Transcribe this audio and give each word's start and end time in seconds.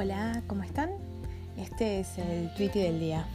Hola, 0.00 0.44
¿cómo 0.46 0.62
están? 0.62 0.90
Este 1.56 1.98
es 1.98 2.18
el 2.18 2.54
tweet 2.54 2.70
del 2.70 3.00
día. 3.00 3.26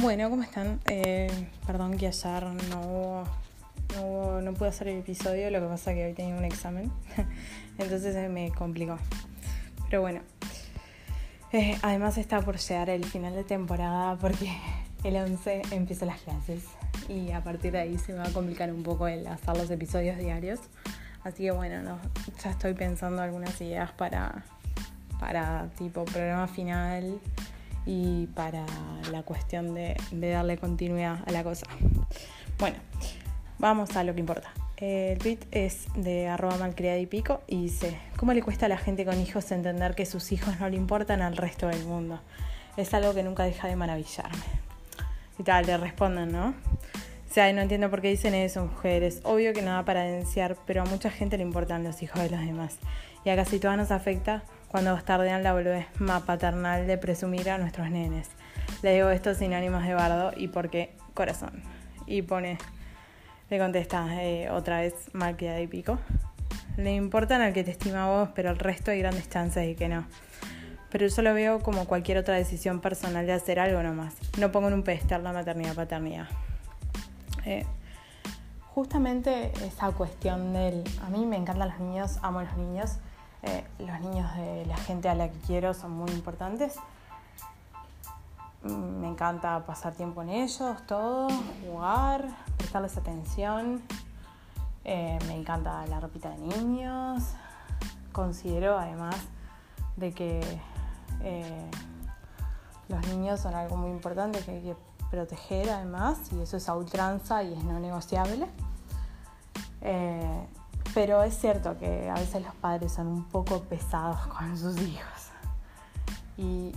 Bueno, 0.00 0.30
¿cómo 0.30 0.44
están? 0.44 0.78
Eh, 0.86 1.48
perdón 1.66 1.96
que 1.96 2.06
ayer 2.06 2.44
no, 2.70 3.24
no, 3.96 4.40
no 4.40 4.54
pude 4.54 4.68
hacer 4.68 4.86
el 4.86 5.00
episodio, 5.00 5.50
lo 5.50 5.60
que 5.60 5.66
pasa 5.66 5.90
es 5.90 5.96
que 5.96 6.06
hoy 6.06 6.12
tenía 6.12 6.36
un 6.36 6.44
examen, 6.44 6.92
entonces 7.78 8.30
me 8.30 8.52
complicó. 8.52 8.98
Pero 9.90 10.00
bueno, 10.00 10.20
eh, 11.52 11.76
además 11.82 12.18
está 12.18 12.40
por 12.40 12.56
llegar 12.56 12.88
el 12.88 13.04
final 13.04 13.34
de 13.34 13.42
temporada 13.42 14.14
porque 14.14 14.56
el 15.06 15.14
11 15.14 15.62
empieza 15.70 16.04
las 16.04 16.20
clases 16.20 16.64
y 17.08 17.30
a 17.30 17.40
partir 17.44 17.70
de 17.70 17.78
ahí 17.78 17.96
se 17.96 18.12
me 18.12 18.18
va 18.18 18.26
a 18.26 18.32
complicar 18.32 18.72
un 18.72 18.82
poco 18.82 19.06
el 19.06 19.24
hacer 19.28 19.56
los 19.56 19.70
episodios 19.70 20.18
diarios. 20.18 20.58
Así 21.22 21.44
que 21.44 21.52
bueno, 21.52 21.80
no, 21.80 21.98
ya 22.42 22.50
estoy 22.50 22.74
pensando 22.74 23.22
algunas 23.22 23.60
ideas 23.60 23.92
para, 23.92 24.44
para 25.20 25.68
tipo 25.78 26.04
programa 26.04 26.48
final 26.48 27.20
y 27.84 28.26
para 28.28 28.66
la 29.12 29.22
cuestión 29.22 29.74
de, 29.74 29.96
de 30.10 30.30
darle 30.30 30.58
continuidad 30.58 31.20
a 31.24 31.30
la 31.30 31.44
cosa. 31.44 31.66
Bueno, 32.58 32.76
vamos 33.58 33.94
a 33.96 34.02
lo 34.02 34.12
que 34.12 34.20
importa. 34.20 34.50
El 34.76 35.18
tweet 35.18 35.38
es 35.52 35.86
de 35.94 36.26
arroba 36.26 36.56
malcriada 36.56 36.98
y 36.98 37.06
pico 37.06 37.42
y 37.46 37.62
dice, 37.62 37.96
¿cómo 38.16 38.32
le 38.32 38.42
cuesta 38.42 38.66
a 38.66 38.68
la 38.68 38.76
gente 38.76 39.04
con 39.04 39.20
hijos 39.20 39.52
entender 39.52 39.94
que 39.94 40.04
sus 40.04 40.32
hijos 40.32 40.58
no 40.58 40.68
le 40.68 40.76
importan 40.76 41.22
al 41.22 41.36
resto 41.36 41.68
del 41.68 41.84
mundo? 41.84 42.20
Es 42.76 42.92
algo 42.92 43.14
que 43.14 43.22
nunca 43.22 43.44
deja 43.44 43.68
de 43.68 43.76
maravillarme. 43.76 44.65
Y 45.38 45.42
tal, 45.42 45.66
le 45.66 45.76
responden, 45.76 46.32
¿no? 46.32 46.48
O 46.48 47.32
sea, 47.32 47.52
no 47.52 47.60
entiendo 47.60 47.90
por 47.90 48.00
qué 48.00 48.08
dicen 48.08 48.34
eso, 48.34 48.64
mujeres. 48.64 49.20
Obvio 49.24 49.52
que 49.52 49.62
no 49.62 49.72
da 49.72 49.84
para 49.84 50.02
denunciar, 50.02 50.56
pero 50.66 50.82
a 50.82 50.84
mucha 50.86 51.10
gente 51.10 51.36
le 51.36 51.42
importan 51.42 51.84
los 51.84 52.02
hijos 52.02 52.22
de 52.22 52.30
los 52.30 52.40
demás. 52.40 52.78
Y 53.24 53.30
a 53.30 53.36
casi 53.36 53.58
todas 53.58 53.76
nos 53.76 53.90
afecta 53.90 54.42
cuando 54.68 54.92
bastardean 54.92 55.42
la 55.42 55.54
más 55.98 56.22
paternal 56.22 56.86
de 56.86 56.98
presumir 56.98 57.50
a 57.50 57.58
nuestros 57.58 57.90
nenes. 57.90 58.30
Le 58.82 58.94
digo 58.94 59.10
esto 59.10 59.34
sin 59.34 59.52
ánimos 59.52 59.84
de 59.84 59.94
bardo 59.94 60.32
y 60.36 60.48
porque 60.48 60.94
corazón. 61.14 61.62
Y 62.06 62.22
pone 62.22 62.58
le 63.48 63.58
contesta 63.58 64.22
eh, 64.22 64.50
otra 64.50 64.80
vez 64.80 64.94
mal 65.12 65.36
y 65.40 65.66
pico. 65.66 65.98
Le 66.76 66.94
importan 66.94 67.40
al 67.40 67.52
que 67.52 67.64
te 67.64 67.70
estima 67.70 68.04
a 68.04 68.08
vos, 68.08 68.28
pero 68.34 68.50
al 68.50 68.58
resto 68.58 68.90
hay 68.90 68.98
grandes 68.98 69.28
chances 69.30 69.66
de 69.66 69.76
que 69.76 69.88
no. 69.88 70.04
Pero 70.96 71.08
yo 71.08 71.20
lo 71.20 71.34
veo 71.34 71.60
como 71.60 71.84
cualquier 71.84 72.16
otra 72.16 72.36
decisión 72.36 72.80
personal 72.80 73.26
de 73.26 73.34
hacer 73.34 73.60
algo 73.60 73.82
nomás. 73.82 74.14
No 74.38 74.50
pongo 74.50 74.68
en 74.68 74.72
un 74.72 74.82
pedestal 74.82 75.22
la 75.22 75.30
maternidad-paternidad. 75.30 76.26
Eh, 77.44 77.66
justamente 78.72 79.52
esa 79.62 79.90
cuestión 79.90 80.54
del... 80.54 80.82
A 81.04 81.10
mí 81.10 81.26
me 81.26 81.36
encantan 81.36 81.68
los 81.68 81.80
niños, 81.80 82.18
amo 82.22 82.38
a 82.38 82.44
los 82.44 82.56
niños. 82.56 82.92
Eh, 83.42 83.62
los 83.78 84.00
niños 84.00 84.34
de 84.36 84.64
la 84.64 84.78
gente 84.78 85.10
a 85.10 85.14
la 85.14 85.28
que 85.28 85.38
quiero 85.40 85.74
son 85.74 85.90
muy 85.90 86.10
importantes. 86.12 86.76
Mm, 88.62 89.00
me 89.02 89.08
encanta 89.08 89.66
pasar 89.66 89.92
tiempo 89.92 90.22
en 90.22 90.30
ellos, 90.30 90.78
todo, 90.86 91.28
jugar, 91.62 92.24
prestarles 92.56 92.96
atención. 92.96 93.82
Eh, 94.84 95.18
me 95.26 95.34
encanta 95.34 95.84
la 95.88 96.00
ropita 96.00 96.30
de 96.30 96.38
niños. 96.38 97.22
Considero 98.12 98.78
además 98.78 99.16
de 99.98 100.12
que 100.12 100.40
eh, 101.22 101.70
los 102.88 103.06
niños 103.08 103.40
son 103.40 103.54
algo 103.54 103.76
muy 103.76 103.90
importante 103.90 104.40
que 104.40 104.50
hay 104.52 104.62
que 104.62 104.76
proteger 105.10 105.70
además 105.70 106.18
y 106.32 106.40
eso 106.40 106.56
es 106.56 106.68
a 106.68 106.74
ultranza 106.74 107.42
y 107.42 107.52
es 107.52 107.64
no 107.64 107.78
negociable. 107.80 108.46
Eh, 109.82 110.46
pero 110.94 111.22
es 111.22 111.38
cierto 111.38 111.76
que 111.78 112.08
a 112.08 112.14
veces 112.14 112.42
los 112.42 112.54
padres 112.54 112.92
son 112.92 113.06
un 113.06 113.24
poco 113.24 113.60
pesados 113.60 114.18
con 114.38 114.56
sus 114.56 114.80
hijos. 114.80 115.30
Y 116.38 116.72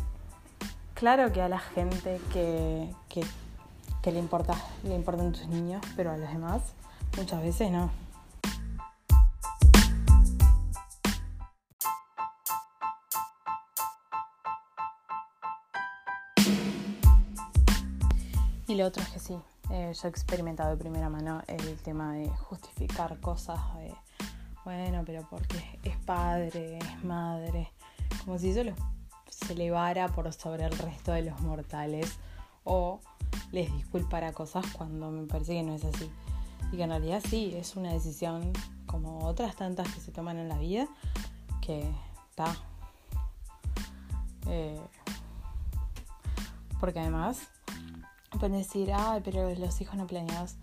claro 0.93 1.31
que 1.31 1.41
a 1.41 1.49
la 1.49 1.59
gente 1.59 2.19
que, 2.33 2.93
le, 4.05 4.19
importa, 4.19 4.55
le 4.83 4.95
importan 4.95 5.31
tus 5.31 5.47
niños, 5.47 5.81
pero 5.95 6.11
a 6.11 6.17
los 6.17 6.29
demás 6.29 6.61
muchas 7.17 7.41
veces 7.41 7.71
no. 7.71 7.89
Y 18.69 18.75
lo 18.75 18.85
otro 18.85 19.01
es 19.01 19.09
que 19.09 19.19
sí, 19.19 19.35
eh, 19.71 19.91
yo 19.99 20.07
he 20.07 20.11
experimentado 20.11 20.69
de 20.69 20.77
primera 20.77 21.09
mano 21.09 21.41
el 21.47 21.75
tema 21.77 22.13
de 22.13 22.29
justificar 22.29 23.19
cosas 23.19 23.59
de, 23.79 23.95
bueno, 24.63 25.01
pero 25.07 25.27
porque 25.27 25.79
es 25.81 25.97
padre, 26.05 26.77
es 26.77 27.03
madre, 27.03 27.71
como 28.23 28.37
si 28.37 28.53
yo 28.53 28.61
se 29.27 29.53
elevara 29.53 30.09
por 30.09 30.31
sobre 30.33 30.65
el 30.65 30.77
resto 30.77 31.13
de 31.13 31.23
los 31.23 31.41
mortales 31.41 32.19
o 32.63 32.99
les 33.51 33.73
disculpara 33.73 34.33
cosas 34.33 34.63
cuando 34.77 35.09
me 35.09 35.25
parece 35.25 35.53
que 35.53 35.63
no 35.63 35.73
es 35.73 35.83
así. 35.83 36.07
Y 36.71 36.77
que 36.77 36.83
en 36.83 36.91
realidad 36.91 37.23
sí, 37.27 37.55
es 37.55 37.75
una 37.75 37.91
decisión 37.91 38.53
como 38.85 39.25
otras 39.25 39.55
tantas 39.55 39.91
que 39.91 39.99
se 39.99 40.11
toman 40.11 40.37
en 40.37 40.47
la 40.47 40.59
vida, 40.59 40.87
que 41.59 41.89
está. 42.29 42.55
Eh, 44.45 44.79
porque 46.79 46.99
además 46.99 47.49
pueden 48.37 48.57
decir, 48.57 48.91
ay, 48.93 49.21
pero 49.23 49.49
los 49.55 49.81
hijos 49.81 49.95
no 49.95 50.07
planeados. 50.07 50.55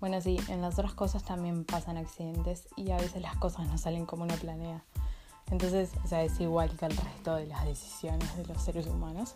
Bueno, 0.00 0.20
sí, 0.20 0.38
en 0.48 0.60
las 0.60 0.74
otras 0.74 0.94
cosas 0.94 1.24
también 1.24 1.64
pasan 1.64 1.96
accidentes 1.96 2.68
y 2.76 2.90
a 2.90 2.96
veces 2.96 3.20
las 3.20 3.36
cosas 3.36 3.66
no 3.66 3.78
salen 3.78 4.06
como 4.06 4.24
uno 4.24 4.34
planea. 4.36 4.84
Entonces, 5.50 5.90
o 6.04 6.08
sea, 6.08 6.22
es 6.22 6.38
igual 6.40 6.76
que 6.76 6.86
el 6.86 6.96
resto 6.96 7.34
de 7.34 7.46
las 7.46 7.64
decisiones 7.64 8.36
de 8.36 8.46
los 8.46 8.62
seres 8.62 8.86
humanos. 8.86 9.34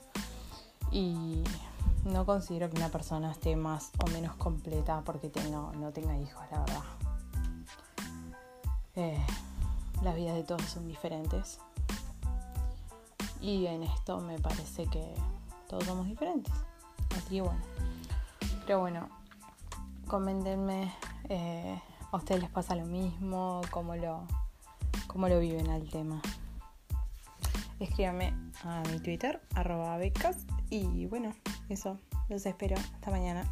Y 0.91 1.43
no 2.05 2.27
considero 2.27 2.69
que 2.69 2.77
una 2.77 2.91
persona 2.91 3.33
esté 3.33 3.57
más 3.57 3.91
o 4.05 4.11
menos 4.11 4.37
completa 4.37 5.03
porque 5.05 5.31
no, 5.51 5.73
no 5.73 5.91
tenga 5.93 6.17
hijos, 6.19 6.43
la 6.51 6.61
verdad. 6.61 6.83
Eh, 8.95 9.25
las 10.03 10.15
vidas 10.15 10.35
de 10.35 10.45
todos 10.45 10.63
son 10.63 10.87
diferentes. 10.87 11.59
Y 13.41 13.67
en 13.67 13.83
esto 13.83 14.21
me 14.21 14.39
parece 14.39 14.87
que 14.87 15.15
todos 15.69 15.85
somos 15.85 16.07
diferentes. 16.07 16.53
Así 17.17 17.41
bueno. 17.41 17.61
Pero 18.67 18.81
bueno, 18.81 19.09
coméntenme, 20.07 20.93
eh, 21.29 21.81
a 22.11 22.17
ustedes 22.17 22.43
les 22.43 22.51
pasa 22.51 22.75
lo 22.75 22.85
mismo, 22.85 23.61
cómo 23.71 23.97
lo, 23.97 24.27
cómo 25.07 25.29
lo 25.29 25.41
viven 25.41 25.69
al 25.71 25.89
tema. 25.89 26.21
Escríbame 27.81 28.33
a 28.65 28.83
mi 28.91 29.01
Twitter, 29.01 29.41
arroba 29.55 29.97
becas. 29.97 30.47
Y 30.71 31.07
bueno, 31.07 31.35
eso. 31.69 31.99
Los 32.29 32.47
espero. 32.47 32.77
Hasta 32.77 33.11
mañana. 33.11 33.45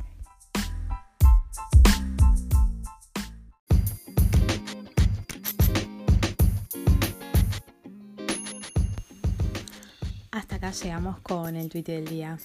Hasta 10.31 10.57
acá 10.57 10.71
llegamos 10.71 11.19
con 11.21 11.57
el 11.57 11.69
tweet 11.69 11.83
del 11.83 12.07
día. 12.07 12.39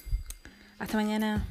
Hasta 0.79 0.97
mañana. 0.97 1.45